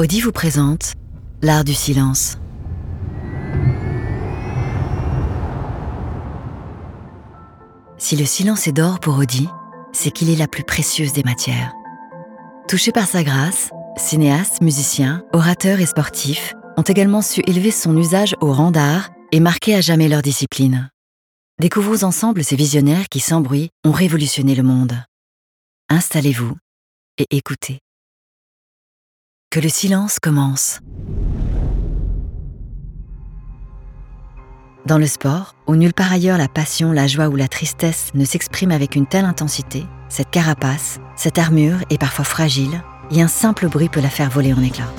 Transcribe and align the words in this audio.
Audi 0.00 0.22
vous 0.22 0.32
présente 0.32 0.94
l'art 1.42 1.62
du 1.62 1.74
silence. 1.74 2.38
Si 7.98 8.16
le 8.16 8.24
silence 8.24 8.66
est 8.66 8.72
d'or 8.72 8.98
pour 9.00 9.18
Audi, 9.18 9.46
c'est 9.92 10.10
qu'il 10.10 10.30
est 10.30 10.36
la 10.36 10.48
plus 10.48 10.64
précieuse 10.64 11.12
des 11.12 11.22
matières. 11.22 11.74
Touché 12.66 12.92
par 12.92 13.06
sa 13.06 13.22
grâce, 13.22 13.68
cinéastes, 13.98 14.62
musiciens, 14.62 15.22
orateurs 15.34 15.80
et 15.80 15.86
sportifs 15.86 16.54
ont 16.78 16.82
également 16.82 17.20
su 17.20 17.42
élever 17.46 17.70
son 17.70 17.94
usage 17.94 18.34
au 18.40 18.54
rang 18.54 18.70
d'art 18.70 19.10
et 19.32 19.40
marquer 19.40 19.74
à 19.74 19.82
jamais 19.82 20.08
leur 20.08 20.22
discipline. 20.22 20.88
Découvrons 21.60 22.04
ensemble 22.04 22.42
ces 22.42 22.56
visionnaires 22.56 23.10
qui, 23.10 23.20
sans 23.20 23.42
bruit, 23.42 23.68
ont 23.84 23.92
révolutionné 23.92 24.54
le 24.54 24.62
monde. 24.62 24.94
Installez-vous 25.90 26.56
et 27.18 27.26
écoutez. 27.30 27.80
Que 29.52 29.58
le 29.58 29.68
silence 29.68 30.20
commence. 30.20 30.78
Dans 34.86 34.96
le 34.96 35.08
sport, 35.08 35.56
où 35.66 35.74
nulle 35.74 35.92
part 35.92 36.12
ailleurs 36.12 36.38
la 36.38 36.46
passion, 36.46 36.92
la 36.92 37.08
joie 37.08 37.26
ou 37.26 37.34
la 37.34 37.48
tristesse 37.48 38.12
ne 38.14 38.24
s'expriment 38.24 38.70
avec 38.70 38.94
une 38.94 39.08
telle 39.08 39.24
intensité, 39.24 39.86
cette 40.08 40.30
carapace, 40.30 41.00
cette 41.16 41.36
armure 41.36 41.78
est 41.90 41.98
parfois 41.98 42.24
fragile, 42.24 42.80
et 43.10 43.22
un 43.22 43.26
simple 43.26 43.66
bruit 43.66 43.88
peut 43.88 44.00
la 44.00 44.08
faire 44.08 44.30
voler 44.30 44.52
en 44.52 44.62
éclats. 44.62 44.92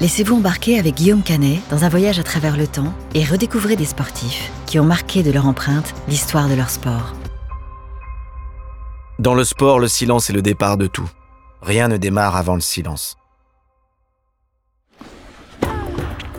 Laissez-vous 0.00 0.38
embarquer 0.38 0.80
avec 0.80 0.96
Guillaume 0.96 1.22
Canet 1.22 1.60
dans 1.70 1.84
un 1.84 1.88
voyage 1.88 2.18
à 2.18 2.24
travers 2.24 2.56
le 2.56 2.66
temps 2.66 2.92
et 3.14 3.24
redécouvrez 3.24 3.76
des 3.76 3.84
sportifs 3.84 4.50
qui 4.66 4.80
ont 4.80 4.84
marqué 4.84 5.22
de 5.22 5.30
leur 5.30 5.46
empreinte 5.46 5.94
l'histoire 6.08 6.48
de 6.48 6.54
leur 6.54 6.70
sport. 6.70 7.14
Dans 9.20 9.34
le 9.34 9.44
sport, 9.44 9.78
le 9.78 9.86
silence 9.86 10.28
est 10.28 10.32
le 10.32 10.42
départ 10.42 10.76
de 10.76 10.88
tout. 10.88 11.08
Rien 11.60 11.86
ne 11.86 11.98
démarre 11.98 12.34
avant 12.34 12.56
le 12.56 12.60
silence. 12.60 13.16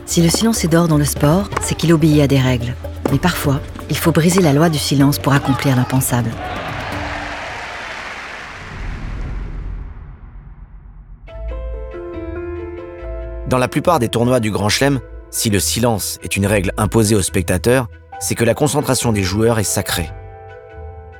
Si 0.06 0.22
le 0.22 0.28
silence 0.28 0.64
est 0.64 0.68
d'or 0.68 0.86
dans 0.86 0.98
le 0.98 1.04
sport, 1.04 1.48
c'est 1.62 1.74
qu'il 1.74 1.92
obéit 1.92 2.20
à 2.20 2.26
des 2.26 2.38
règles. 2.38 2.74
Mais 3.10 3.18
parfois, 3.18 3.60
il 3.88 3.96
faut 3.96 4.12
briser 4.12 4.42
la 4.42 4.52
loi 4.52 4.68
du 4.68 4.78
silence 4.78 5.18
pour 5.18 5.32
accomplir 5.32 5.76
l'impensable. 5.76 6.30
Dans 13.48 13.58
la 13.58 13.68
plupart 13.68 13.98
des 13.98 14.08
tournois 14.08 14.40
du 14.40 14.50
Grand 14.50 14.68
Chelem, 14.68 15.00
si 15.30 15.48
le 15.48 15.60
silence 15.60 16.18
est 16.22 16.36
une 16.36 16.46
règle 16.46 16.72
imposée 16.76 17.14
aux 17.14 17.22
spectateurs, 17.22 17.88
c'est 18.20 18.34
que 18.34 18.44
la 18.44 18.54
concentration 18.54 19.12
des 19.12 19.22
joueurs 19.22 19.58
est 19.58 19.64
sacrée. 19.64 20.10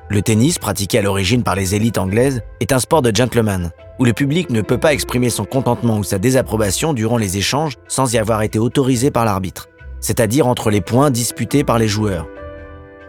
Le 0.08 0.20
tennis, 0.20 0.58
pratiqué 0.58 0.98
à 0.98 1.02
l'origine 1.02 1.42
par 1.42 1.54
les 1.54 1.74
élites 1.74 1.98
anglaises, 1.98 2.42
est 2.60 2.72
un 2.72 2.78
sport 2.78 3.02
de 3.02 3.14
gentleman, 3.14 3.72
où 3.98 4.04
le 4.04 4.12
public 4.12 4.50
ne 4.50 4.62
peut 4.62 4.78
pas 4.78 4.92
exprimer 4.92 5.30
son 5.30 5.44
contentement 5.44 5.98
ou 5.98 6.04
sa 6.04 6.18
désapprobation 6.18 6.92
durant 6.92 7.16
les 7.16 7.36
échanges 7.36 7.74
sans 7.88 8.12
y 8.12 8.18
avoir 8.18 8.42
été 8.42 8.58
autorisé 8.58 9.10
par 9.10 9.24
l'arbitre, 9.24 9.68
c'est-à-dire 10.00 10.46
entre 10.46 10.70
les 10.70 10.80
points 10.80 11.10
disputés 11.10 11.64
par 11.64 11.78
les 11.78 11.88
joueurs. 11.88 12.26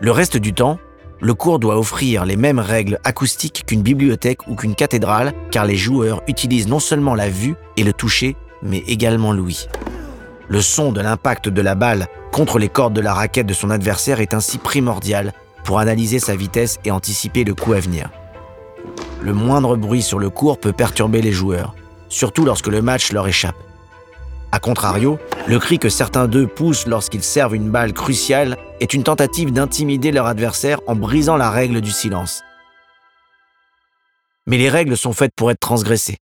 Le 0.01 0.11
reste 0.11 0.37
du 0.37 0.53
temps, 0.53 0.77
le 1.21 1.33
cours 1.33 1.59
doit 1.59 1.77
offrir 1.77 2.25
les 2.25 2.35
mêmes 2.35 2.59
règles 2.59 2.99
acoustiques 3.03 3.63
qu'une 3.65 3.81
bibliothèque 3.81 4.47
ou 4.47 4.55
qu'une 4.55 4.75
cathédrale, 4.75 5.33
car 5.49 5.65
les 5.65 5.77
joueurs 5.77 6.21
utilisent 6.27 6.67
non 6.67 6.79
seulement 6.79 7.15
la 7.15 7.29
vue 7.29 7.55
et 7.77 7.83
le 7.83 7.93
toucher, 7.93 8.35
mais 8.61 8.79
également 8.87 9.31
l'ouïe. 9.31 9.67
Le 10.47 10.61
son 10.61 10.91
de 10.91 11.01
l'impact 11.01 11.49
de 11.49 11.61
la 11.61 11.73
balle 11.73 12.07
contre 12.31 12.59
les 12.59 12.69
cordes 12.69 12.93
de 12.93 13.01
la 13.01 13.13
raquette 13.13 13.47
de 13.47 13.53
son 13.53 13.69
adversaire 13.69 14.19
est 14.19 14.33
ainsi 14.33 14.57
primordial 14.57 15.33
pour 15.63 15.79
analyser 15.79 16.19
sa 16.19 16.35
vitesse 16.35 16.77
et 16.85 16.91
anticiper 16.91 17.43
le 17.43 17.55
coup 17.55 17.73
à 17.73 17.79
venir. 17.79 18.09
Le 19.25 19.33
moindre 19.33 19.75
bruit 19.75 20.03
sur 20.03 20.19
le 20.19 20.29
court 20.29 20.59
peut 20.59 20.71
perturber 20.71 21.19
les 21.19 21.31
joueurs, 21.31 21.73
surtout 22.09 22.45
lorsque 22.45 22.67
le 22.67 22.83
match 22.83 23.11
leur 23.11 23.27
échappe. 23.27 23.55
A 24.51 24.59
contrario, 24.59 25.17
le 25.47 25.57
cri 25.57 25.79
que 25.79 25.89
certains 25.89 26.27
d'eux 26.27 26.45
poussent 26.45 26.85
lorsqu'ils 26.85 27.23
servent 27.23 27.55
une 27.55 27.71
balle 27.71 27.91
cruciale 27.91 28.55
est 28.81 28.93
une 28.93 29.01
tentative 29.01 29.51
d'intimider 29.51 30.11
leur 30.11 30.27
adversaire 30.27 30.79
en 30.85 30.95
brisant 30.95 31.37
la 31.37 31.49
règle 31.49 31.81
du 31.81 31.89
silence. 31.89 32.43
Mais 34.45 34.59
les 34.59 34.69
règles 34.69 34.95
sont 34.95 35.13
faites 35.13 35.33
pour 35.35 35.49
être 35.49 35.59
transgressées. 35.59 36.17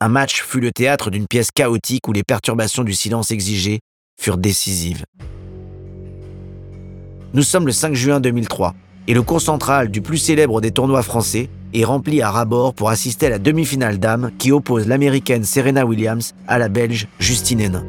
Un 0.00 0.08
match 0.08 0.42
fut 0.42 0.60
le 0.60 0.72
théâtre 0.72 1.10
d'une 1.10 1.26
pièce 1.26 1.50
chaotique 1.50 2.08
où 2.08 2.14
les 2.14 2.22
perturbations 2.22 2.84
du 2.84 2.94
silence 2.94 3.32
exigé 3.32 3.80
furent 4.18 4.38
décisives. 4.38 5.04
Nous 7.34 7.42
sommes 7.42 7.66
le 7.66 7.72
5 7.72 7.92
juin 7.92 8.18
2003 8.18 8.74
et 9.06 9.14
le 9.14 9.22
cours 9.22 9.40
central 9.40 9.90
du 9.90 10.00
plus 10.00 10.18
célèbre 10.18 10.60
des 10.60 10.70
tournois 10.70 11.02
français 11.02 11.48
est 11.74 11.84
rempli 11.84 12.22
à 12.22 12.30
rabord 12.30 12.74
pour 12.74 12.90
assister 12.90 13.26
à 13.26 13.30
la 13.30 13.38
demi-finale 13.38 13.98
dames 13.98 14.30
qui 14.38 14.52
oppose 14.52 14.86
l'américaine 14.86 15.44
Serena 15.44 15.84
Williams 15.84 16.34
à 16.48 16.58
la 16.58 16.68
belge 16.68 17.08
Justine 17.18 17.60
Henin. 17.60 17.84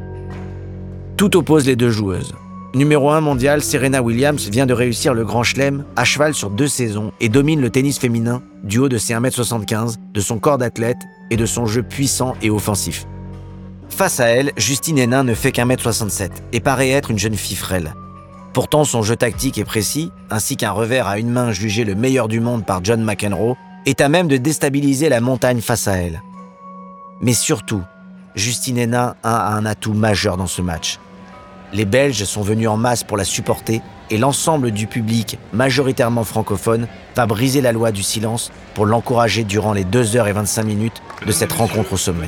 Tout 1.18 1.38
oppose 1.38 1.66
les 1.66 1.76
deux 1.76 1.92
joueuses. 1.92 2.34
Numéro 2.74 3.10
1 3.10 3.22
mondial, 3.22 3.64
Serena 3.64 4.02
Williams 4.02 4.50
vient 4.50 4.66
de 4.66 4.74
réussir 4.74 5.14
le 5.14 5.24
Grand 5.24 5.44
Chelem 5.44 5.86
à 5.96 6.04
cheval 6.04 6.34
sur 6.34 6.50
deux 6.50 6.68
saisons 6.68 7.14
et 7.22 7.30
domine 7.30 7.62
le 7.62 7.70
tennis 7.70 8.00
féminin 8.00 8.42
du 8.64 8.80
haut 8.80 8.90
de 8.90 8.98
ses 8.98 9.14
1m75, 9.14 9.96
de 10.14 10.20
son 10.20 10.40
corps 10.40 10.58
d'athlète 10.58 10.98
et 11.32 11.38
de 11.38 11.46
son 11.46 11.66
jeu 11.66 11.84
puissant 11.84 12.34
et 12.42 12.50
offensif. 12.50 13.08
Face 13.88 14.20
à 14.20 14.26
elle, 14.26 14.52
Justine 14.58 14.98
Hénin 14.98 15.24
ne 15.24 15.34
fait 15.34 15.54
qu'un 15.54 15.64
mètre 15.64 15.84
67 15.84 16.44
et 16.52 16.60
paraît 16.60 16.90
être 16.90 17.12
une 17.12 17.20
jeune 17.20 17.36
fille 17.36 17.56
frêle. 17.56 17.94
Pourtant, 18.56 18.86
son 18.86 19.04
jeu 19.04 19.18
tactique 19.18 19.58
est 19.58 19.66
précis, 19.66 20.14
ainsi 20.30 20.56
qu'un 20.56 20.72
revers 20.72 21.08
à 21.08 21.20
une 21.20 21.30
main 21.30 21.52
jugé 21.52 21.84
le 21.84 21.94
meilleur 21.94 22.30
du 22.30 22.40
monde 22.40 22.66
par 22.66 22.80
John 22.86 23.04
McEnroe, 23.04 23.58
est 23.86 24.00
à 24.00 24.08
même 24.08 24.30
de 24.30 24.38
déstabiliser 24.38 25.10
la 25.10 25.20
montagne 25.20 25.60
face 25.60 25.90
à 25.90 25.98
elle. 25.98 26.22
Mais 27.20 27.34
surtout, 27.34 27.82
Justine 28.34 28.78
Hénin 28.78 29.16
a 29.24 29.54
un 29.54 29.66
atout 29.66 29.94
majeur 29.94 30.38
dans 30.38 30.48
ce 30.48 30.62
match. 30.62 31.00
Les 31.74 31.84
Belges 31.84 32.24
sont 32.24 32.44
venus 32.44 32.70
en 32.70 32.78
masse 32.78 33.04
pour 33.04 33.18
la 33.18 33.26
supporter 33.26 33.82
et 34.10 34.18
l'ensemble 34.18 34.72
du 34.72 34.88
public, 34.88 35.38
majoritairement 35.52 36.24
francophone, 36.24 36.88
va 37.18 37.26
briser 37.26 37.60
la 37.60 37.74
loi 37.74 37.92
du 37.92 38.04
silence 38.04 38.54
pour 38.74 38.86
l'encourager 38.86 39.44
durant 39.44 39.74
les 39.74 39.84
2h25 39.84 40.64
minutes 40.64 41.02
de 41.26 41.32
cette 41.34 41.52
rencontre 41.52 41.92
au 41.92 41.98
sommet. 41.98 42.28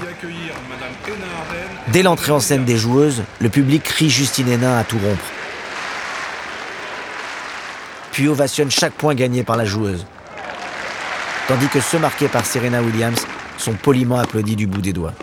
Dès 1.94 2.04
l'entrée 2.04 2.34
en 2.34 2.42
scène 2.42 2.66
des 2.66 2.76
joueuses, 2.76 3.24
le 3.40 3.48
public 3.48 3.82
crie 3.82 4.10
Justine 4.10 4.50
Hénin 4.50 4.78
à 4.78 4.84
tout 4.84 5.00
rompre. 5.00 5.24
Puis 8.18 8.28
ovationne 8.28 8.72
chaque 8.72 8.94
point 8.94 9.14
gagné 9.14 9.44
par 9.44 9.58
la 9.58 9.66
joueuse. 9.66 10.08
Tandis 11.48 11.68
que 11.68 11.80
ceux 11.80 12.00
marqués 12.00 12.28
par 12.28 12.48
Serena 12.48 12.82
Williams 12.82 13.28
sont 13.60 13.74
poliment 13.74 14.18
applaudis 14.18 14.56
du 14.56 14.66
bout 14.66 14.82
des 14.82 14.92
doigts. 14.92 15.14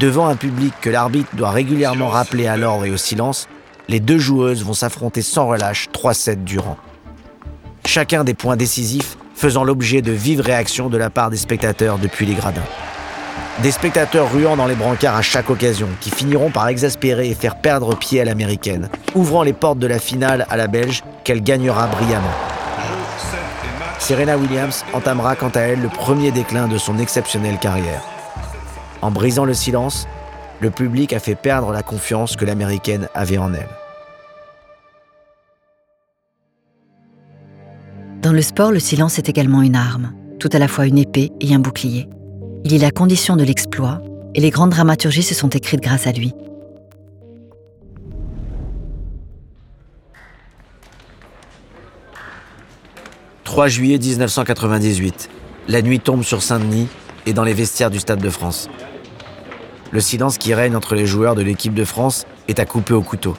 Devant 0.00 0.26
un 0.26 0.36
public 0.36 0.72
que 0.80 0.88
l'arbitre 0.88 1.36
doit 1.36 1.50
régulièrement 1.50 2.08
rappeler 2.08 2.46
à 2.46 2.56
l'ordre 2.56 2.86
et 2.86 2.90
au 2.90 2.96
silence, 2.96 3.46
les 3.88 4.00
deux 4.00 4.16
joueuses 4.18 4.64
vont 4.64 4.72
s'affronter 4.72 5.20
sans 5.20 5.48
relâche 5.48 5.88
3 5.92 6.14
sets 6.14 6.36
durant. 6.36 6.78
Chacun 7.84 8.24
des 8.24 8.32
points 8.32 8.56
décisifs 8.56 9.18
faisant 9.34 9.62
l'objet 9.62 10.00
de 10.00 10.12
vives 10.12 10.40
réactions 10.40 10.88
de 10.88 10.96
la 10.96 11.10
part 11.10 11.28
des 11.28 11.36
spectateurs 11.36 11.98
depuis 11.98 12.24
les 12.24 12.36
gradins. 12.36 12.64
Des 13.62 13.70
spectateurs 13.70 14.30
ruant 14.30 14.54
dans 14.54 14.66
les 14.66 14.74
brancards 14.74 15.16
à 15.16 15.22
chaque 15.22 15.48
occasion, 15.48 15.88
qui 16.02 16.10
finiront 16.10 16.50
par 16.50 16.68
exaspérer 16.68 17.30
et 17.30 17.34
faire 17.34 17.56
perdre 17.56 17.96
pied 17.96 18.20
à 18.20 18.24
l'américaine, 18.24 18.90
ouvrant 19.14 19.42
les 19.42 19.54
portes 19.54 19.78
de 19.78 19.86
la 19.86 19.98
finale 19.98 20.46
à 20.50 20.58
la 20.58 20.66
belge 20.66 21.02
qu'elle 21.24 21.42
gagnera 21.42 21.86
brillamment. 21.86 22.34
Serena 23.98 24.36
Williams 24.36 24.84
entamera 24.92 25.36
quant 25.36 25.48
à 25.54 25.60
elle 25.60 25.80
le 25.80 25.88
premier 25.88 26.32
déclin 26.32 26.68
de 26.68 26.76
son 26.76 26.98
exceptionnelle 26.98 27.58
carrière. 27.58 28.02
En 29.00 29.10
brisant 29.10 29.46
le 29.46 29.54
silence, 29.54 30.06
le 30.60 30.70
public 30.70 31.14
a 31.14 31.18
fait 31.18 31.34
perdre 31.34 31.72
la 31.72 31.82
confiance 31.82 32.36
que 32.36 32.44
l'américaine 32.44 33.08
avait 33.14 33.38
en 33.38 33.54
elle. 33.54 33.68
Dans 38.20 38.32
le 38.32 38.42
sport, 38.42 38.70
le 38.70 38.80
silence 38.80 39.18
est 39.18 39.30
également 39.30 39.62
une 39.62 39.76
arme, 39.76 40.12
tout 40.38 40.50
à 40.52 40.58
la 40.58 40.68
fois 40.68 40.86
une 40.86 40.98
épée 40.98 41.32
et 41.40 41.54
un 41.54 41.58
bouclier. 41.58 42.08
Il 42.68 42.74
est 42.74 42.78
la 42.78 42.90
condition 42.90 43.36
de 43.36 43.44
l'exploit, 43.44 44.02
et 44.34 44.40
les 44.40 44.50
grandes 44.50 44.70
dramaturgies 44.70 45.22
se 45.22 45.36
sont 45.36 45.50
écrites 45.50 45.80
grâce 45.80 46.08
à 46.08 46.10
lui. 46.10 46.34
«3 53.44 53.68
juillet 53.68 53.98
1998. 53.98 55.30
La 55.68 55.80
nuit 55.80 56.00
tombe 56.00 56.24
sur 56.24 56.42
Saint-Denis 56.42 56.88
et 57.24 57.32
dans 57.32 57.44
les 57.44 57.54
vestiaires 57.54 57.92
du 57.92 58.00
Stade 58.00 58.20
de 58.20 58.30
France. 58.30 58.68
Le 59.92 60.00
silence 60.00 60.36
qui 60.36 60.52
règne 60.52 60.74
entre 60.74 60.96
les 60.96 61.06
joueurs 61.06 61.36
de 61.36 61.42
l'équipe 61.42 61.72
de 61.72 61.84
France 61.84 62.26
est 62.48 62.58
à 62.58 62.64
couper 62.64 62.94
au 62.94 63.02
couteau. 63.02 63.36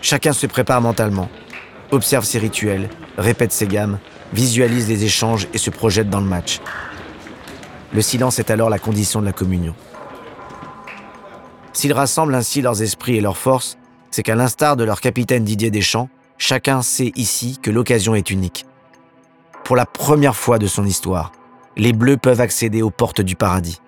Chacun 0.00 0.32
se 0.32 0.46
prépare 0.46 0.80
mentalement, 0.80 1.28
observe 1.90 2.24
ses 2.24 2.38
rituels, 2.38 2.88
répète 3.18 3.52
ses 3.52 3.66
gammes, 3.66 3.98
visualise 4.32 4.88
les 4.88 5.04
échanges 5.04 5.48
et 5.52 5.58
se 5.58 5.68
projette 5.68 6.08
dans 6.08 6.20
le 6.20 6.26
match. 6.26 6.60
Le 7.92 8.02
silence 8.02 8.38
est 8.38 8.50
alors 8.50 8.70
la 8.70 8.78
condition 8.78 9.20
de 9.20 9.26
la 9.26 9.32
communion. 9.32 9.74
S'ils 11.72 11.92
rassemblent 11.92 12.34
ainsi 12.34 12.60
leurs 12.60 12.82
esprits 12.82 13.16
et 13.16 13.20
leurs 13.20 13.36
forces, 13.36 13.78
c'est 14.10 14.22
qu'à 14.22 14.34
l'instar 14.34 14.76
de 14.76 14.84
leur 14.84 15.00
capitaine 15.00 15.44
Didier 15.44 15.70
Deschamps, 15.70 16.08
chacun 16.36 16.82
sait 16.82 17.12
ici 17.14 17.58
que 17.62 17.70
l'occasion 17.70 18.14
est 18.14 18.30
unique. 18.30 18.66
Pour 19.64 19.76
la 19.76 19.86
première 19.86 20.36
fois 20.36 20.58
de 20.58 20.66
son 20.66 20.84
histoire, 20.84 21.32
les 21.76 21.92
Bleus 21.92 22.16
peuvent 22.16 22.40
accéder 22.40 22.82
aux 22.82 22.90
portes 22.90 23.20
du 23.20 23.36
paradis. 23.36 23.80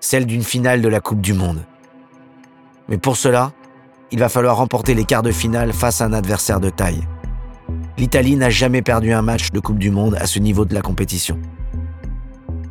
celle 0.00 0.26
d'une 0.26 0.44
finale 0.44 0.80
de 0.80 0.88
la 0.88 1.00
Coupe 1.00 1.20
du 1.20 1.32
Monde. 1.32 1.64
Mais 2.88 2.98
pour 2.98 3.16
cela, 3.16 3.52
il 4.10 4.18
va 4.18 4.28
falloir 4.28 4.56
remporter 4.56 4.94
les 4.94 5.04
quarts 5.04 5.22
de 5.22 5.32
finale 5.32 5.72
face 5.72 6.00
à 6.00 6.04
un 6.04 6.12
adversaire 6.12 6.60
de 6.60 6.70
taille. 6.70 7.06
L'Italie 7.96 8.36
n'a 8.36 8.48
jamais 8.48 8.82
perdu 8.82 9.12
un 9.12 9.22
match 9.22 9.50
de 9.50 9.58
Coupe 9.58 9.78
du 9.78 9.90
Monde 9.90 10.16
à 10.20 10.26
ce 10.26 10.38
niveau 10.38 10.64
de 10.64 10.72
la 10.72 10.82
compétition. 10.82 11.38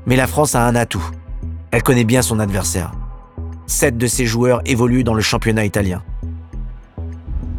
Mais 0.08 0.16
la 0.16 0.26
France 0.26 0.56
a 0.56 0.66
un 0.66 0.74
atout. 0.76 1.06
Elle 1.70 1.84
connaît 1.84 2.06
bien 2.06 2.22
son 2.22 2.40
adversaire. 2.40 2.94
Sept 3.66 3.98
de 3.98 4.08
ses 4.08 4.26
joueurs 4.26 4.62
évoluent 4.66 5.04
dans 5.04 5.14
le 5.14 5.22
championnat 5.22 5.66
italien. 5.66 6.02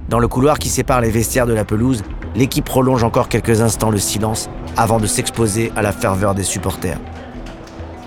Dans 0.09 0.19
le 0.19 0.29
couloir 0.29 0.59
qui 0.59 0.71
sépare 0.71 1.03
les 1.03 1.11
vestiaires 1.11 1.47
de 1.47 1.53
la 1.53 1.67
pelouse, 1.67 2.03
l'équipe 2.35 2.65
prolonge 2.65 3.05
encore 3.05 3.29
quelques 3.29 3.61
instants 3.61 3.91
le 3.91 3.99
silence 3.99 4.49
avant 4.79 4.99
de 4.99 5.07
s'exposer 5.07 5.71
à 5.77 5.83
la 5.83 5.93
ferveur 5.93 6.35
des 6.35 6.43
supporters. 6.43 6.99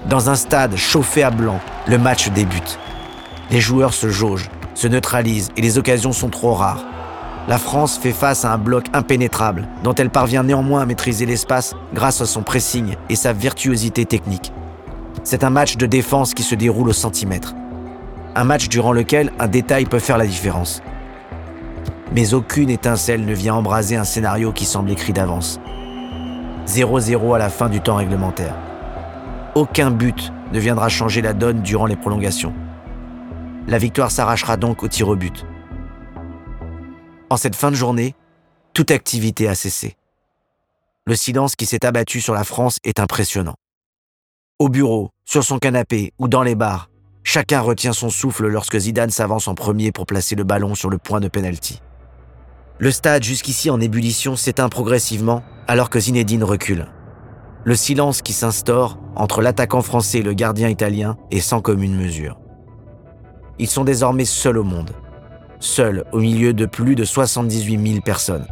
Dans 0.10 0.32
un 0.32 0.36
stade 0.36 0.76
chauffé 0.76 1.22
à 1.22 1.30
blanc, 1.30 1.60
le 1.88 2.00
match 2.00 2.30
débute. 2.30 2.80
Les 3.52 3.62
joueurs 3.62 3.94
se 3.94 4.10
jaugent, 4.10 4.50
se 4.74 4.88
neutralisent 4.88 5.52
et 5.56 5.62
les 5.62 5.78
occasions 5.78 6.14
sont 6.14 6.30
trop 6.30 6.54
rares. 6.56 6.84
La 7.48 7.58
France 7.58 7.98
fait 7.98 8.12
face 8.12 8.46
à 8.46 8.54
un 8.54 8.58
bloc 8.58 8.86
impénétrable 8.94 9.68
dont 9.84 9.96
elle 9.96 10.12
parvient 10.12 10.44
néanmoins 10.44 10.82
à 10.82 10.86
maîtriser 10.86 11.26
l'espace 11.26 11.74
grâce 11.94 12.22
à 12.22 12.26
son 12.26 12.44
pressing 12.44 12.96
et 13.10 13.16
sa 13.16 13.34
virtuosité 13.34 14.06
technique. 14.06 14.54
C'est 15.24 15.44
un 15.44 15.50
match 15.50 15.76
de 15.78 15.88
défense 15.88 16.34
qui 16.34 16.44
se 16.44 16.56
déroule 16.56 16.90
au 16.90 16.94
centimètre. 16.94 17.56
Un 18.36 18.44
match 18.44 18.70
durant 18.70 18.92
lequel 18.92 19.32
un 19.40 19.48
détail 19.48 19.86
peut 19.86 20.00
faire 20.00 20.18
la 20.18 20.28
différence. 20.28 20.82
Mais 22.14 22.34
aucune 22.34 22.70
étincelle 22.70 23.26
ne 23.26 23.34
vient 23.34 23.56
embraser 23.56 23.96
un 23.96 24.04
scénario 24.04 24.52
qui 24.52 24.66
semble 24.66 24.92
écrit 24.92 25.14
d'avance. 25.14 25.60
0-0 26.68 27.36
à 27.36 27.40
la 27.40 27.50
fin 27.50 27.70
du 27.70 27.82
temps 27.82 27.96
réglementaire. 27.96 28.56
Aucun 29.56 29.90
but 29.90 30.32
ne 30.54 30.60
viendra 30.60 30.90
changer 30.90 31.22
la 31.22 31.34
donne 31.34 31.62
durant 31.62 31.88
les 31.88 31.96
prolongations. 31.96 32.54
La 33.68 33.78
victoire 33.78 34.12
s'arrachera 34.12 34.58
donc 34.58 34.84
au 34.84 34.88
tir 34.88 35.08
au 35.08 35.16
but. 35.16 35.46
En 37.32 37.38
cette 37.38 37.56
fin 37.56 37.72
de 37.72 37.78
journée, 37.78 38.14
toute 38.74 38.92
activité 38.92 39.48
a 39.48 39.56
cessé. 39.56 39.96
Le 41.06 41.16
silence 41.16 41.56
qui 41.56 41.66
s'est 41.66 41.86
abattu 41.86 42.20
sur 42.20 42.34
la 42.34 42.44
France 42.44 42.78
est 42.84 43.00
impressionnant. 43.00 43.56
Au 44.60 44.68
bureau, 44.68 45.12
sur 45.24 45.42
son 45.42 45.58
canapé 45.58 46.12
ou 46.20 46.28
dans 46.28 46.44
les 46.44 46.56
bars, 46.56 46.90
chacun 47.24 47.62
retient 47.62 47.94
son 47.94 48.10
souffle 48.10 48.48
lorsque 48.48 48.78
Zidane 48.78 49.12
s'avance 49.12 49.48
en 49.48 49.56
premier 49.56 49.94
pour 49.94 50.08
placer 50.08 50.36
le 50.36 50.44
ballon 50.44 50.76
sur 50.76 50.90
le 50.90 50.98
point 50.98 51.22
de 51.22 51.30
penalty. 51.30 51.82
Le 52.80 52.92
stade 52.92 53.24
jusqu'ici 53.24 53.70
en 53.70 53.80
ébullition 53.80 54.36
s'éteint 54.36 54.68
progressivement 54.68 55.42
alors 55.70 55.90
que 55.90 56.02
Zinedine 56.02 56.44
recule. 56.44 56.92
Le 57.64 57.76
silence 57.76 58.22
qui 58.22 58.34
s'instaure 58.34 59.00
entre 59.16 59.42
l'attaquant 59.42 59.82
français 59.82 60.18
et 60.18 60.24
le 60.24 60.34
gardien 60.34 60.68
italien 60.68 61.16
est 61.32 61.40
sans 61.40 61.62
commune 61.62 61.96
mesure. 61.96 62.42
Ils 63.58 63.70
sont 63.70 63.86
désormais 63.86 64.26
seuls 64.26 64.58
au 64.58 64.66
monde, 64.66 64.92
seul 65.62 66.06
au 66.12 66.20
milieu 66.20 66.54
de 66.54 66.66
plus 66.66 66.96
de 66.96 67.06
78 67.06 67.88
000 67.88 68.02
personnes. 68.02 68.48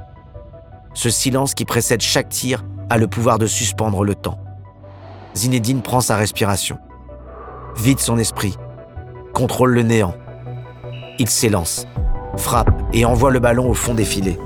Ce 0.94 1.10
silence 1.10 1.54
qui 1.54 1.66
précède 1.66 2.02
chaque 2.02 2.30
tir 2.30 2.64
a 2.90 2.98
le 2.98 3.08
pouvoir 3.08 3.38
de 3.38 3.48
suspendre 3.48 4.04
le 4.04 4.16
temps. 4.16 4.40
Zinedine 5.36 5.82
prend 5.82 6.02
sa 6.02 6.16
respiration, 6.16 6.78
vide 7.76 8.00
son 8.00 8.18
esprit, 8.18 8.58
contrôle 9.34 9.74
le 9.74 9.84
néant. 9.84 10.16
Il 11.18 11.30
s'élance, 11.30 11.88
frappe 12.38 12.72
et 12.94 13.06
envoie 13.06 13.32
le 13.32 13.40
ballon 13.40 13.70
au 13.70 13.74
fond 13.74 13.94
des 13.94 14.06
filets. 14.06 14.40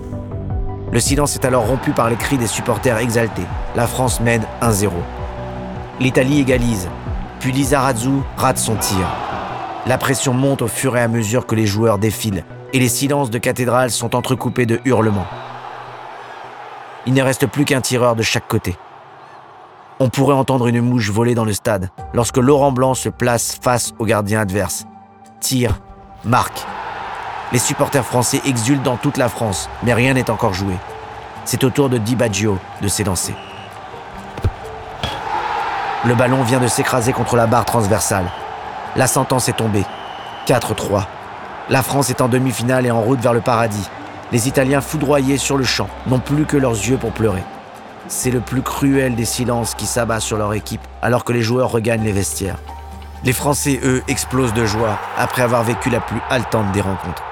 Le 0.91 0.99
silence 0.99 1.35
est 1.35 1.45
alors 1.45 1.67
rompu 1.67 1.91
par 1.91 2.09
les 2.09 2.15
cris 2.15 2.37
des 2.37 2.47
supporters 2.47 2.97
exaltés. 2.97 3.45
La 3.75 3.87
France 3.87 4.19
mène 4.19 4.43
1-0. 4.61 4.89
L'Italie 5.99 6.39
égalise, 6.39 6.87
puis 7.39 7.51
Lizarazu 7.51 8.21
rate 8.37 8.57
son 8.57 8.75
tir. 8.75 9.22
La 9.85 9.97
pression 9.97 10.33
monte 10.33 10.61
au 10.61 10.67
fur 10.69 10.95
et 10.95 11.01
à 11.01 11.09
mesure 11.09 11.45
que 11.45 11.55
les 11.55 11.67
joueurs 11.67 11.97
défilent, 11.97 12.45
et 12.71 12.79
les 12.79 12.87
silences 12.87 13.29
de 13.29 13.37
cathédrale 13.37 13.91
sont 13.91 14.15
entrecoupés 14.15 14.65
de 14.65 14.79
hurlements. 14.85 15.27
Il 17.05 17.13
ne 17.13 17.21
reste 17.21 17.47
plus 17.47 17.65
qu'un 17.65 17.81
tireur 17.81 18.15
de 18.15 18.23
chaque 18.23 18.47
côté. 18.47 18.77
On 19.99 20.07
pourrait 20.07 20.35
entendre 20.35 20.67
une 20.67 20.79
mouche 20.79 21.09
voler 21.09 21.35
dans 21.35 21.43
le 21.43 21.51
stade 21.51 21.89
lorsque 22.13 22.37
Laurent 22.37 22.71
Blanc 22.71 22.93
se 22.93 23.09
place 23.09 23.59
face 23.61 23.93
au 23.99 24.05
gardien 24.05 24.39
adverse. 24.39 24.85
Tire, 25.41 25.79
marque. 26.23 26.65
Les 27.51 27.59
supporters 27.59 28.05
français 28.05 28.41
exultent 28.45 28.83
dans 28.83 28.97
toute 28.97 29.17
la 29.17 29.27
France, 29.27 29.69
mais 29.83 29.93
rien 29.93 30.13
n'est 30.13 30.29
encore 30.29 30.53
joué. 30.53 30.75
C'est 31.43 31.65
au 31.65 31.69
tour 31.69 31.89
de 31.89 31.97
Di 31.97 32.15
Baggio 32.15 32.57
de 32.81 32.87
s'élancer. 32.87 33.35
Le 36.05 36.15
ballon 36.15 36.43
vient 36.43 36.59
de 36.61 36.67
s'écraser 36.67 37.11
contre 37.11 37.35
la 37.35 37.47
barre 37.47 37.65
transversale. 37.65 38.31
La 38.95 39.07
sentence 39.07 39.49
est 39.49 39.57
tombée. 39.57 39.85
4-3. 40.47 41.05
La 41.69 41.81
France 41.81 42.11
est 42.11 42.21
en 42.21 42.27
demi-finale 42.27 42.85
et 42.85 42.91
en 42.91 43.01
route 43.01 43.19
vers 43.19 43.33
le 43.33 43.41
paradis. 43.41 43.89
Les 44.31 44.47
Italiens 44.47 44.81
foudroyés 44.81 45.37
sur 45.37 45.57
le 45.57 45.63
champ 45.63 45.89
n'ont 46.05 46.19
plus 46.19 46.45
que 46.45 46.57
leurs 46.57 46.73
yeux 46.73 46.97
pour 46.97 47.11
pleurer. 47.11 47.43
C'est 48.07 48.29
le 48.29 48.39
plus 48.39 48.61
cruel 48.61 49.15
des 49.15 49.25
silences 49.25 49.73
qui 49.73 49.85
s'abat 49.85 50.19
sur 50.19 50.37
leur 50.37 50.53
équipe 50.53 50.81
alors 51.01 51.23
que 51.23 51.33
les 51.33 51.41
joueurs 51.41 51.71
regagnent 51.71 52.03
les 52.03 52.11
vestiaires. 52.11 52.59
Les 53.23 53.33
Français, 53.33 53.79
eux, 53.83 54.03
explosent 54.07 54.53
de 54.53 54.65
joie 54.65 54.99
après 55.17 55.41
avoir 55.41 55.63
vécu 55.63 55.89
la 55.89 55.99
plus 55.99 56.19
haletante 56.29 56.71
des 56.73 56.81
rencontres. 56.81 57.23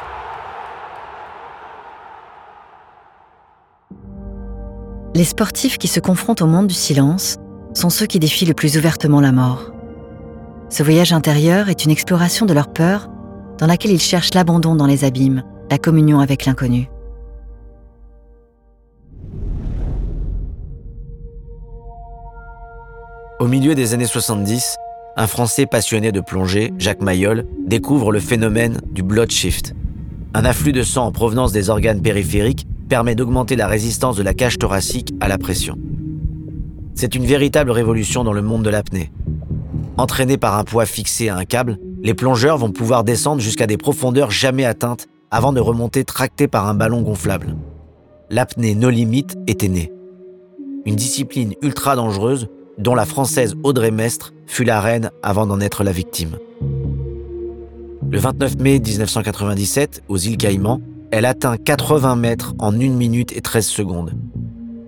Les 5.14 5.26
sportifs 5.26 5.78
qui 5.78 5.90
se 5.90 6.00
confrontent 6.00 6.42
au 6.42 6.48
monde 6.48 6.68
du 6.68 6.74
silence 6.74 7.36
sont 7.76 7.90
ceux 7.90 8.06
qui 8.06 8.18
défient 8.18 8.46
le 8.46 8.54
plus 8.54 8.78
ouvertement 8.78 9.20
la 9.20 9.32
mort. 9.32 9.72
Ce 10.72 10.84
voyage 10.84 11.12
intérieur 11.12 11.68
est 11.68 11.84
une 11.84 11.92
exploration 11.92 12.46
de 12.46 12.54
leur 12.54 12.72
peur 12.72 13.10
dans 13.58 13.68
laquelle 13.68 13.92
ils 13.92 14.00
cherchent 14.00 14.34
l'abandon 14.34 14.74
dans 14.74 14.86
les 14.86 15.04
abîmes, 15.04 15.44
la 15.70 15.78
communion 15.78 16.22
avec 16.22 16.46
l'inconnu. 16.46 16.90
Au 23.42 23.48
milieu 23.48 23.76
des 23.76 23.94
années 23.94 24.06
70, 24.06 24.78
un 25.18 25.28
Français 25.28 25.66
passionné 25.66 26.14
de 26.14 26.22
plongée, 26.22 26.72
Jacques 26.78 27.02
Mayol, 27.02 27.46
découvre 27.68 28.14
le 28.14 28.22
phénomène 28.22 28.80
du 28.94 29.04
blood 29.04 29.30
shift. 29.30 29.74
Un 30.34 30.46
afflux 30.46 30.72
de 30.72 30.84
sang 30.84 31.06
en 31.06 31.12
provenance 31.12 31.52
des 31.52 31.70
organes 31.70 32.02
périphériques 32.02 32.66
permet 32.88 33.16
d'augmenter 33.16 33.58
la 33.58 33.68
résistance 33.68 34.16
de 34.16 34.24
la 34.24 34.34
cage 34.34 34.58
thoracique 34.58 35.14
à 35.20 35.28
la 35.28 35.38
pression. 35.38 35.78
C'est 36.96 37.14
une 37.14 37.26
véritable 37.26 37.72
révolution 37.72 38.24
dans 38.24 38.32
le 38.32 38.42
monde 38.42 38.64
de 38.64 38.70
l'apnée. 38.70 39.12
Entraînés 39.98 40.38
par 40.38 40.58
un 40.58 40.64
poids 40.64 40.86
fixé 40.86 41.30
à 41.30 41.38
un 41.38 41.46
câble, 41.46 41.78
les 42.02 42.14
plongeurs 42.14 42.58
vont 42.58 42.72
pouvoir 42.72 43.04
descendre 43.04 43.42
jusqu'à 43.42 43.68
des 43.68 43.78
profondeurs 43.78 44.32
jamais 44.32 44.66
atteintes 44.66 45.08
avant 45.30 45.54
de 45.54 45.60
remonter 45.60 46.04
tractés 46.04 46.48
par 46.48 46.68
un 46.68 46.74
ballon 46.74 47.02
gonflable. 47.02 47.56
L'apnée 48.30 48.76
no 48.76 48.90
limite 48.90 49.38
était 49.48 49.68
née. 49.68 49.92
Une 50.86 50.96
discipline 50.96 51.54
ultra 51.62 51.96
dangereuse 51.96 52.48
dont 52.78 52.96
la 52.96 53.06
française 53.06 53.56
Audrey 53.64 53.92
Mestre 53.92 54.34
fut 54.48 54.64
la 54.64 54.82
reine 54.82 55.12
avant 55.22 55.46
d'en 55.46 55.60
être 55.60 55.84
la 55.84 55.92
victime. 55.92 56.38
Le 58.10 58.20
29 58.20 58.58
mai 58.58 58.80
1997, 58.80 60.04
aux 60.10 60.18
îles 60.18 60.38
Caïmans, 60.38 60.82
elle 61.12 61.26
atteint 61.26 61.58
80 61.58 62.16
mètres 62.16 62.56
en 62.60 62.74
1 62.74 62.90
minute 62.90 63.36
et 63.36 63.42
13 63.42 63.66
secondes. 63.66 64.14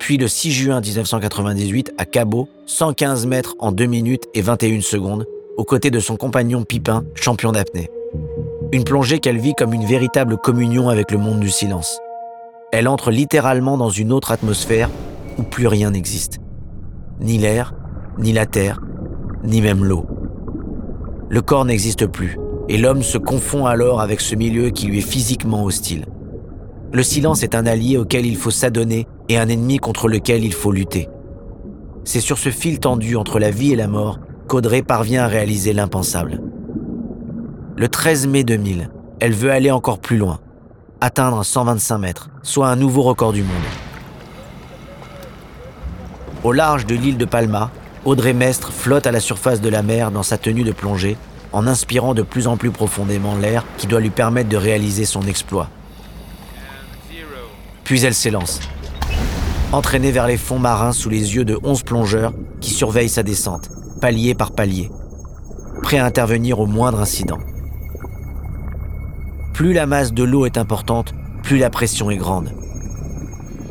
Puis 0.03 0.17
le 0.17 0.27
6 0.27 0.51
juin 0.51 0.81
1998, 0.81 1.93
à 1.97 2.03
Cabo, 2.03 2.49
115 2.65 3.25
mètres 3.25 3.55
en 3.59 3.71
2 3.71 3.85
minutes 3.85 4.25
et 4.33 4.41
21 4.41 4.81
secondes, 4.81 5.25
aux 5.55 5.63
côtés 5.63 5.91
de 5.91 5.99
son 6.01 6.17
compagnon 6.17 6.65
Pipin, 6.65 7.05
champion 7.15 7.53
d'apnée. 7.53 7.89
Une 8.73 8.83
plongée 8.83 9.19
qu'elle 9.19 9.37
vit 9.37 9.53
comme 9.53 9.73
une 9.73 9.85
véritable 9.85 10.35
communion 10.35 10.89
avec 10.89 11.09
le 11.09 11.17
monde 11.17 11.39
du 11.39 11.49
silence. 11.49 12.01
Elle 12.73 12.89
entre 12.89 13.11
littéralement 13.11 13.77
dans 13.77 13.91
une 13.91 14.11
autre 14.11 14.33
atmosphère 14.33 14.89
où 15.37 15.43
plus 15.43 15.67
rien 15.67 15.91
n'existe. 15.91 16.39
Ni 17.21 17.37
l'air, 17.37 17.73
ni 18.19 18.33
la 18.33 18.45
terre, 18.45 18.81
ni 19.45 19.61
même 19.61 19.85
l'eau. 19.85 20.05
Le 21.29 21.41
corps 21.41 21.63
n'existe 21.63 22.07
plus, 22.07 22.37
et 22.67 22.77
l'homme 22.77 23.03
se 23.03 23.17
confond 23.17 23.67
alors 23.67 24.01
avec 24.01 24.19
ce 24.19 24.35
milieu 24.35 24.69
qui 24.69 24.87
lui 24.87 24.97
est 24.97 25.09
physiquement 25.09 25.63
hostile. 25.63 26.07
Le 26.91 27.03
silence 27.03 27.41
est 27.41 27.55
un 27.55 27.65
allié 27.65 27.95
auquel 27.95 28.25
il 28.25 28.35
faut 28.35 28.51
s'adonner 28.51 29.07
et 29.29 29.37
un 29.37 29.47
ennemi 29.47 29.77
contre 29.77 30.07
lequel 30.07 30.43
il 30.43 30.53
faut 30.53 30.71
lutter. 30.71 31.09
C'est 32.03 32.19
sur 32.19 32.37
ce 32.37 32.49
fil 32.49 32.79
tendu 32.79 33.15
entre 33.15 33.39
la 33.39 33.49
vie 33.49 33.71
et 33.71 33.77
la 33.77 33.87
mort 33.87 34.19
qu'Audrey 34.47 34.81
parvient 34.81 35.23
à 35.23 35.27
réaliser 35.27 35.73
l'impensable. 35.73 36.41
Le 37.77 37.87
13 37.87 38.27
mai 38.27 38.43
2000, 38.43 38.89
elle 39.19 39.33
veut 39.33 39.51
aller 39.51 39.71
encore 39.71 39.99
plus 39.99 40.17
loin, 40.17 40.39
atteindre 41.01 41.43
125 41.43 41.97
mètres, 41.97 42.29
soit 42.43 42.67
un 42.67 42.75
nouveau 42.75 43.01
record 43.01 43.33
du 43.33 43.41
monde. 43.41 43.51
Au 46.43 46.51
large 46.51 46.85
de 46.85 46.95
l'île 46.95 47.17
de 47.17 47.25
Palma, 47.25 47.71
Audrey 48.05 48.33
Mestre 48.33 48.73
flotte 48.73 49.07
à 49.07 49.11
la 49.11 49.21
surface 49.21 49.61
de 49.61 49.69
la 49.69 49.81
mer 49.81 50.11
dans 50.11 50.23
sa 50.23 50.37
tenue 50.37 50.63
de 50.63 50.73
plongée, 50.73 51.15
en 51.53 51.67
inspirant 51.67 52.13
de 52.13 52.21
plus 52.21 52.47
en 52.47 52.57
plus 52.57 52.71
profondément 52.71 53.37
l'air 53.37 53.63
qui 53.77 53.87
doit 53.87 54.01
lui 54.01 54.09
permettre 54.09 54.49
de 54.49 54.57
réaliser 54.57 55.05
son 55.05 55.21
exploit. 55.21 55.69
Puis 57.85 58.03
elle 58.03 58.13
s'élance, 58.13 58.59
entraînée 59.73 60.11
vers 60.11 60.27
les 60.27 60.37
fonds 60.37 60.59
marins 60.59 60.93
sous 60.93 61.09
les 61.09 61.35
yeux 61.35 61.45
de 61.45 61.59
11 61.63 61.81
plongeurs 61.83 62.33
qui 62.61 62.69
surveillent 62.69 63.09
sa 63.09 63.23
descente, 63.23 63.71
palier 63.99 64.35
par 64.35 64.51
palier. 64.51 64.91
prêt 65.81 65.97
à 65.97 66.05
intervenir 66.05 66.59
au 66.59 66.67
moindre 66.67 67.01
incident. 67.01 67.39
Plus 69.53 69.73
la 69.73 69.85
masse 69.85 70.13
de 70.13 70.23
l'eau 70.23 70.45
est 70.45 70.57
importante, 70.57 71.13
plus 71.41 71.57
la 71.57 71.69
pression 71.69 72.09
est 72.09 72.17
grande. 72.17 72.53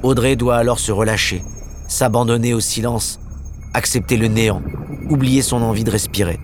Audrey 0.02 0.36
doit 0.36 0.56
alors 0.56 0.80
se 0.80 0.92
relâcher, 0.92 1.42
s'abandonner 1.86 2.52
au 2.52 2.60
silence, 2.60 3.20
accepter 3.72 4.16
le 4.16 4.26
néant, 4.26 4.60
oublier 5.08 5.40
son 5.40 5.62
envie 5.62 5.84
de 5.84 5.90
respirer. 5.90 6.38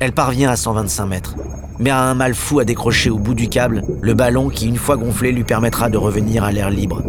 Elle 0.00 0.12
parvient 0.12 0.50
à 0.50 0.56
125 0.56 1.06
mètres, 1.06 1.36
mais 1.78 1.90
a 1.90 2.00
un 2.00 2.14
mal 2.14 2.34
fou 2.34 2.58
à 2.58 2.64
décrocher 2.64 3.10
au 3.10 3.18
bout 3.18 3.34
du 3.34 3.48
câble 3.48 3.82
le 4.00 4.14
ballon 4.14 4.48
qui, 4.48 4.66
une 4.66 4.78
fois 4.78 4.96
gonflé, 4.96 5.30
lui 5.30 5.44
permettra 5.44 5.90
de 5.90 5.98
revenir 5.98 6.42
à 6.42 6.52
l'air 6.52 6.70
libre. 6.70 7.02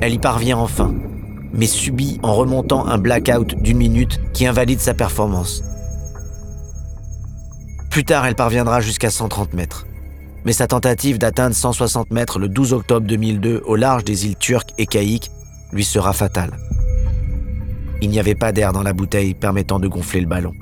Elle 0.00 0.14
y 0.14 0.18
parvient 0.18 0.58
enfin, 0.58 0.94
mais 1.52 1.66
subit 1.66 2.20
en 2.22 2.34
remontant 2.34 2.86
un 2.86 2.98
blackout 2.98 3.56
d'une 3.60 3.78
minute 3.78 4.20
qui 4.32 4.46
invalide 4.46 4.80
sa 4.80 4.94
performance. 4.94 5.62
Plus 7.90 8.04
tard, 8.04 8.26
elle 8.26 8.36
parviendra 8.36 8.80
jusqu'à 8.80 9.10
130 9.10 9.54
mètres. 9.54 9.86
Mais 10.44 10.52
sa 10.52 10.68
tentative 10.68 11.18
d'atteindre 11.18 11.56
160 11.56 12.12
mètres 12.12 12.38
le 12.38 12.48
12 12.48 12.74
octobre 12.74 13.06
2002 13.06 13.62
au 13.64 13.74
large 13.74 14.04
des 14.04 14.26
îles 14.26 14.36
turques 14.36 14.72
et 14.78 14.86
caïques 14.86 15.30
lui 15.72 15.84
sera 15.84 16.12
fatale. 16.12 16.56
Il 18.00 18.10
n'y 18.10 18.20
avait 18.20 18.36
pas 18.36 18.52
d'air 18.52 18.72
dans 18.72 18.84
la 18.84 18.92
bouteille 18.92 19.34
permettant 19.34 19.80
de 19.80 19.88
gonfler 19.88 20.20
le 20.20 20.28
ballon. 20.28 20.52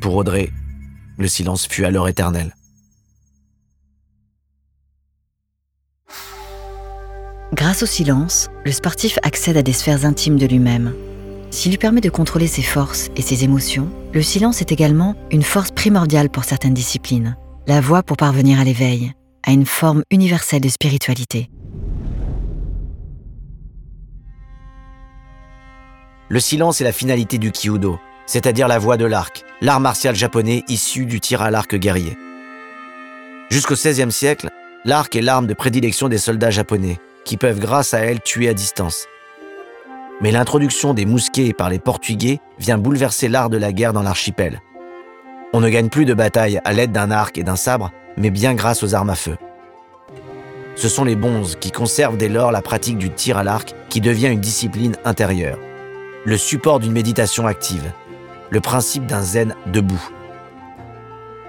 Pour 0.00 0.14
Audrey, 0.14 0.50
le 1.18 1.28
silence 1.28 1.66
fut 1.66 1.84
alors 1.84 2.08
éternel. 2.08 2.54
Grâce 7.54 7.84
au 7.84 7.86
silence, 7.86 8.48
le 8.64 8.72
sportif 8.72 9.18
accède 9.22 9.56
à 9.56 9.62
des 9.62 9.72
sphères 9.72 10.04
intimes 10.04 10.36
de 10.36 10.46
lui-même. 10.46 10.92
S'il 11.50 11.70
lui 11.70 11.78
permet 11.78 12.00
de 12.00 12.10
contrôler 12.10 12.48
ses 12.48 12.62
forces 12.62 13.08
et 13.16 13.22
ses 13.22 13.44
émotions, 13.44 13.88
le 14.12 14.22
silence 14.22 14.60
est 14.60 14.72
également 14.72 15.14
une 15.30 15.44
force 15.44 15.70
primordiale 15.70 16.28
pour 16.28 16.42
certaines 16.42 16.74
disciplines, 16.74 17.36
la 17.68 17.80
voie 17.80 18.02
pour 18.02 18.16
parvenir 18.16 18.58
à 18.58 18.64
l'éveil, 18.64 19.12
à 19.44 19.52
une 19.52 19.64
forme 19.64 20.02
universelle 20.10 20.60
de 20.60 20.68
spiritualité. 20.68 21.48
Le 26.28 26.40
silence 26.40 26.80
est 26.80 26.84
la 26.84 26.92
finalité 26.92 27.38
du 27.38 27.52
Kyudo, 27.52 28.00
c'est-à-dire 28.26 28.66
la 28.66 28.80
voie 28.80 28.96
de 28.96 29.04
l'arc, 29.04 29.44
l'art 29.60 29.78
martial 29.78 30.16
japonais 30.16 30.64
issu 30.66 31.06
du 31.06 31.20
tir 31.20 31.42
à 31.42 31.52
l'arc 31.52 31.76
guerrier. 31.76 32.18
Jusqu'au 33.50 33.74
XVIe 33.74 34.10
siècle, 34.10 34.48
l'arc 34.84 35.14
est 35.14 35.22
l'arme 35.22 35.46
de 35.46 35.54
prédilection 35.54 36.08
des 36.08 36.18
soldats 36.18 36.50
japonais, 36.50 36.98
qui 37.26 37.36
peuvent 37.36 37.60
grâce 37.60 37.92
à 37.92 37.98
elle 37.98 38.22
tuer 38.22 38.48
à 38.48 38.54
distance. 38.54 39.06
Mais 40.22 40.30
l'introduction 40.30 40.94
des 40.94 41.04
mousquets 41.04 41.52
par 41.52 41.68
les 41.68 41.78
Portugais 41.78 42.40
vient 42.58 42.78
bouleverser 42.78 43.28
l'art 43.28 43.50
de 43.50 43.58
la 43.58 43.72
guerre 43.72 43.92
dans 43.92 44.02
l'archipel. 44.02 44.62
On 45.52 45.60
ne 45.60 45.68
gagne 45.68 45.90
plus 45.90 46.06
de 46.06 46.14
bataille 46.14 46.60
à 46.64 46.72
l'aide 46.72 46.92
d'un 46.92 47.10
arc 47.10 47.36
et 47.36 47.42
d'un 47.42 47.56
sabre, 47.56 47.92
mais 48.16 48.30
bien 48.30 48.54
grâce 48.54 48.82
aux 48.82 48.94
armes 48.94 49.10
à 49.10 49.14
feu. 49.14 49.36
Ce 50.74 50.88
sont 50.88 51.04
les 51.04 51.16
bonzes 51.16 51.56
qui 51.60 51.70
conservent 51.70 52.16
dès 52.16 52.28
lors 52.28 52.52
la 52.52 52.62
pratique 52.62 52.98
du 52.98 53.10
tir 53.10 53.36
à 53.36 53.44
l'arc 53.44 53.74
qui 53.88 54.00
devient 54.00 54.28
une 54.28 54.40
discipline 54.40 54.96
intérieure, 55.04 55.58
le 56.24 56.36
support 56.36 56.80
d'une 56.80 56.92
méditation 56.92 57.46
active, 57.46 57.92
le 58.50 58.60
principe 58.60 59.06
d'un 59.06 59.22
zen 59.22 59.54
debout. 59.66 60.10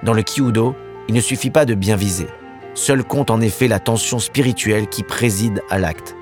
Dans 0.03 0.13
le 0.13 0.23
Kyudo, 0.23 0.75
il 1.07 1.15
ne 1.15 1.21
suffit 1.21 1.49
pas 1.49 1.65
de 1.65 1.73
bien 1.73 1.95
viser. 1.95 2.27
Seul 2.77 3.03
compte 3.03 3.31
en 3.31 3.41
effet 3.41 3.67
la 3.67 3.79
tension 3.79 4.19
spirituelle 4.19 4.87
qui 4.87 5.01
préside 5.01 5.63
à 5.71 5.79
l'acte. 5.79 6.15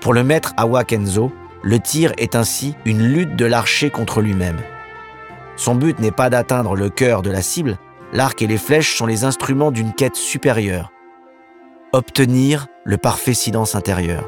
Pour 0.00 0.14
le 0.14 0.24
maître 0.24 0.54
Awa 0.56 0.84
Kenzo, 0.84 1.30
le 1.62 1.78
tir 1.78 2.14
est 2.16 2.34
ainsi 2.34 2.74
une 2.86 3.02
lutte 3.02 3.36
de 3.36 3.44
l'archer 3.44 3.90
contre 3.90 4.22
lui-même. 4.22 4.62
Son 5.56 5.74
but 5.74 5.98
n'est 5.98 6.10
pas 6.10 6.30
d'atteindre 6.30 6.74
le 6.74 6.88
cœur 6.88 7.20
de 7.20 7.30
la 7.30 7.42
cible, 7.42 7.76
l'arc 8.14 8.40
et 8.40 8.46
les 8.46 8.56
flèches 8.56 8.96
sont 8.96 9.04
les 9.04 9.24
instruments 9.24 9.70
d'une 9.70 9.92
quête 9.92 10.16
supérieure. 10.16 10.90
Obtenir 11.92 12.66
le 12.84 12.96
parfait 12.96 13.34
silence 13.34 13.74
intérieur. 13.74 14.26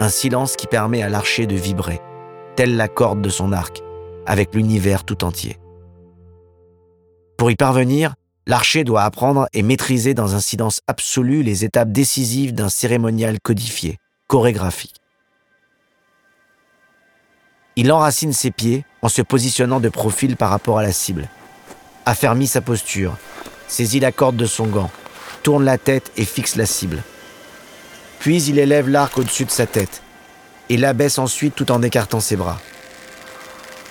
Un 0.00 0.08
silence 0.08 0.56
qui 0.56 0.66
permet 0.66 1.04
à 1.04 1.08
l'archer 1.08 1.46
de 1.46 1.54
vibrer, 1.54 2.00
telle 2.56 2.76
la 2.76 2.88
corde 2.88 3.22
de 3.22 3.28
son 3.28 3.52
arc, 3.52 3.80
avec 4.26 4.56
l'univers 4.56 5.04
tout 5.04 5.22
entier. 5.22 5.56
Pour 7.36 7.48
y 7.52 7.54
parvenir, 7.54 8.14
l'archer 8.46 8.84
doit 8.84 9.02
apprendre 9.02 9.48
et 9.52 9.62
maîtriser 9.62 10.14
dans 10.14 10.34
un 10.34 10.40
silence 10.40 10.80
absolu 10.86 11.42
les 11.42 11.64
étapes 11.64 11.90
décisives 11.90 12.54
d'un 12.54 12.68
cérémonial 12.68 13.40
codifié, 13.40 13.98
chorégraphique. 14.28 15.00
Il 17.74 17.92
enracine 17.92 18.32
ses 18.32 18.50
pieds 18.50 18.84
en 19.02 19.08
se 19.08 19.20
positionnant 19.20 19.80
de 19.80 19.88
profil 19.88 20.36
par 20.36 20.50
rapport 20.50 20.78
à 20.78 20.82
la 20.82 20.92
cible, 20.92 21.28
affermit 22.06 22.46
sa 22.46 22.60
posture, 22.60 23.16
saisit 23.68 24.00
la 24.00 24.12
corde 24.12 24.36
de 24.36 24.46
son 24.46 24.66
gant, 24.66 24.90
tourne 25.42 25.64
la 25.64 25.76
tête 25.76 26.10
et 26.16 26.24
fixe 26.24 26.56
la 26.56 26.66
cible. 26.66 27.02
Puis 28.18 28.42
il 28.44 28.58
élève 28.58 28.88
l'arc 28.88 29.18
au-dessus 29.18 29.44
de 29.44 29.50
sa 29.50 29.66
tête 29.66 30.02
et 30.68 30.76
l'abaisse 30.76 31.18
ensuite 31.18 31.54
tout 31.54 31.70
en 31.70 31.82
écartant 31.82 32.20
ses 32.20 32.36
bras. 32.36 32.60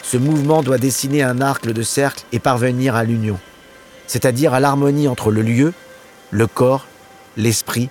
Ce 0.02 0.18
mouvement 0.18 0.64
doit 0.64 0.78
dessiner 0.78 1.24
un 1.24 1.42
arc 1.42 1.68
de 1.68 1.84
cercle 1.84 2.26
et 2.32 2.40
parvenir 2.40 2.96
à 2.96 3.04
l'union, 3.04 3.40
c'est-à-dire 4.08 4.54
à, 4.54 4.60
l'harmonie 4.60 5.08
entre 5.08 5.32
le 5.32 5.42
lieu, 5.42 5.74
le 6.32 6.48
corps, 6.48 6.88
l'esprit, 7.38 7.90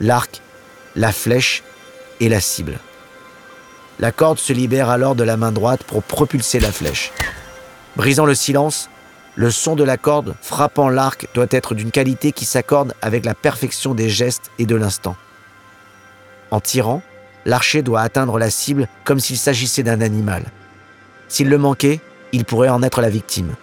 l'arc, 0.00 0.40
la 0.96 1.12
flèche 1.12 1.62
et 2.20 2.28
la 2.28 2.40
cible. 2.40 2.78
La 3.98 4.12
corde 4.12 4.38
se 4.38 4.52
libère 4.52 4.90
alors 4.90 5.14
de 5.14 5.24
la 5.24 5.36
main 5.36 5.52
droite 5.52 5.82
pour 5.82 6.02
propulser 6.02 6.60
la 6.60 6.70
flèche. 6.70 7.12
Brisant 7.96 8.26
le 8.26 8.34
silence, 8.34 8.88
le 9.34 9.50
son 9.50 9.74
de 9.76 9.84
la 9.84 9.96
corde 9.96 10.34
frappant 10.40 10.88
l'arc 10.88 11.28
doit 11.34 11.46
être 11.50 11.74
d'une 11.74 11.90
qualité 11.90 12.32
qui 12.32 12.44
s'accorde 12.44 12.94
avec 13.02 13.24
la 13.24 13.34
perfection 13.34 13.94
des 13.94 14.08
gestes 14.08 14.50
et 14.58 14.66
de 14.66 14.76
l'instant. 14.76 15.16
En 16.50 16.60
tirant, 16.60 17.02
l'archer 17.44 17.82
doit 17.82 18.00
atteindre 18.00 18.38
la 18.38 18.50
cible 18.50 18.88
comme 19.04 19.20
s'il 19.20 19.36
s'agissait 19.36 19.82
d'un 19.82 20.00
animal. 20.00 20.44
S'il 21.28 21.48
le 21.48 21.58
manquait, 21.58 22.00
il 22.32 22.44
pourrait 22.44 22.68
en 22.68 22.82
être 22.82 23.00
la 23.00 23.10
victime. 23.10 23.54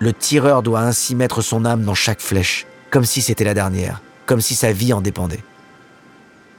Le 0.00 0.12
tireur 0.12 0.62
doit 0.62 0.80
ainsi 0.80 1.16
mettre 1.16 1.42
son 1.42 1.64
âme 1.64 1.82
dans 1.82 1.94
chaque 1.94 2.20
flèche, 2.20 2.66
comme 2.90 3.04
si 3.04 3.20
c'était 3.20 3.44
la 3.44 3.54
dernière, 3.54 4.00
comme 4.26 4.40
si 4.40 4.54
sa 4.54 4.72
vie 4.72 4.92
en 4.92 5.00
dépendait. 5.00 5.42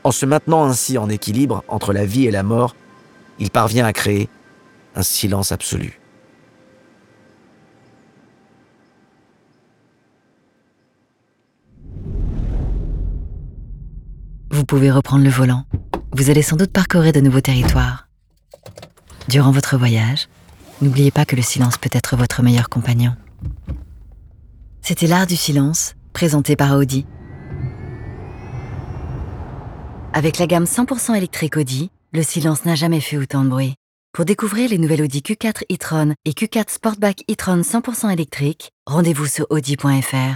En 0.03 0.11
se 0.11 0.25
maintenant 0.25 0.65
ainsi 0.65 0.97
en 0.97 1.09
équilibre 1.09 1.63
entre 1.67 1.93
la 1.93 2.05
vie 2.05 2.25
et 2.25 2.31
la 2.31 2.43
mort, 2.43 2.75
il 3.39 3.49
parvient 3.49 3.85
à 3.85 3.93
créer 3.93 4.29
un 4.95 5.03
silence 5.03 5.53
absolu. 5.53 5.99
Vous 14.51 14.65
pouvez 14.65 14.91
reprendre 14.91 15.23
le 15.23 15.29
volant. 15.29 15.63
Vous 16.11 16.29
allez 16.29 16.41
sans 16.41 16.57
doute 16.57 16.73
parcourir 16.73 17.13
de 17.13 17.21
nouveaux 17.21 17.39
territoires. 17.39 18.09
Durant 19.29 19.51
votre 19.51 19.77
voyage, 19.77 20.27
n'oubliez 20.81 21.11
pas 21.11 21.23
que 21.23 21.37
le 21.37 21.41
silence 21.41 21.77
peut 21.77 21.89
être 21.93 22.17
votre 22.17 22.41
meilleur 22.41 22.67
compagnon. 22.67 23.15
C'était 24.81 25.07
l'art 25.07 25.27
du 25.27 25.35
silence, 25.35 25.95
présenté 26.13 26.55
par 26.55 26.77
Audi. 26.77 27.05
Avec 30.13 30.39
la 30.39 30.47
gamme 30.47 30.63
100% 30.63 31.15
électrique 31.15 31.57
Audi, 31.57 31.91
le 32.11 32.23
silence 32.23 32.65
n'a 32.65 32.75
jamais 32.75 32.99
fait 32.99 33.17
autant 33.17 33.43
de 33.43 33.49
bruit. 33.49 33.75
Pour 34.13 34.25
découvrir 34.25 34.69
les 34.69 34.79
nouvelles 34.79 35.03
Audi 35.03 35.19
Q4 35.19 35.63
e-tron 35.71 36.13
et 36.25 36.31
Q4 36.31 36.71
Sportback 36.71 37.23
e-tron 37.29 37.61
100% 37.61 38.11
électrique, 38.11 38.71
rendez-vous 38.87 39.27
sur 39.27 39.45
audi.fr. 39.49 40.35